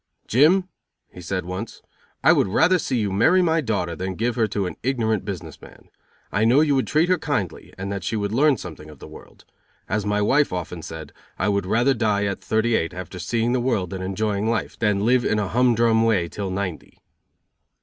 "Jim," 0.25 0.67
he 1.13 1.21
said 1.21 1.45
once, 1.45 1.83
"I 2.23 2.33
would 2.33 2.47
rather 2.47 2.79
see 2.79 2.99
you 2.99 3.11
marry 3.11 3.43
my 3.43 3.61
daughter 3.61 3.95
than 3.95 4.15
give 4.15 4.35
her 4.35 4.47
to 4.47 4.65
an 4.65 4.75
ignorant 4.81 5.23
business 5.25 5.61
man. 5.61 5.89
I 6.31 6.43
know 6.43 6.61
you 6.61 6.73
would 6.73 6.87
treat 6.87 7.07
her 7.07 7.19
kindly 7.19 7.71
and 7.77 7.91
that 7.91 8.03
she 8.03 8.15
would 8.15 8.31
learn 8.31 8.57
something 8.57 8.89
of 8.89 8.97
the 8.97 9.07
world. 9.07 9.45
As 9.87 10.03
my 10.03 10.19
wife 10.19 10.51
often 10.51 10.81
said, 10.81 11.13
I 11.37 11.49
would 11.49 11.67
rather 11.67 11.93
die 11.93 12.25
at 12.25 12.41
thirty 12.41 12.73
eight 12.73 12.95
after 12.95 13.19
seeing 13.19 13.53
the 13.53 13.61
world 13.61 13.93
and 13.93 14.03
enjoying 14.03 14.49
life 14.49 14.75
than 14.79 15.05
live 15.05 15.23
in 15.23 15.37
a 15.37 15.49
humdrum 15.49 16.03
way 16.03 16.27
till 16.27 16.49
ninety." 16.49 16.97